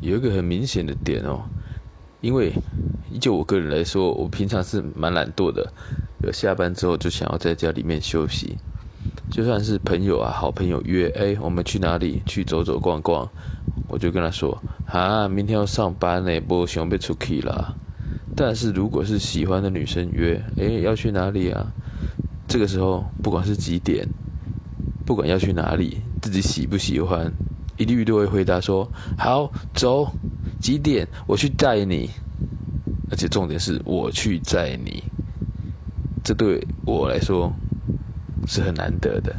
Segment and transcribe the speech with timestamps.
[0.00, 1.42] 有一个很明显的点哦，
[2.20, 2.52] 因为
[3.20, 5.72] 就我个人来说，我平常是蛮懒惰的，
[6.24, 8.56] 有下班之后就想要在家里面休息。
[9.30, 13.28] 就算是朋友啊，好朋友约，哎，我们去哪里去走走逛逛？
[13.88, 17.76] 我就跟他说，啊，明天要上班呢，不想被出去了。
[18.36, 21.72] 但是如果是喜欢的女生约，哎，要去哪里啊？
[22.48, 24.08] 这个时候不管是几点，
[25.04, 27.32] 不管要去哪里，自己喜不喜欢，
[27.80, 28.86] 一律都会回答说，
[29.16, 30.06] 好，走，
[30.60, 32.10] 几点我去载你。
[33.10, 35.02] 而且重点是我去载你，
[36.22, 37.52] 这对我来说。
[38.46, 39.36] 是很难得的。